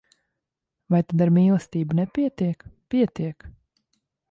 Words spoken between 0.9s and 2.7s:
Vai tad ar mīlestību nepietiek?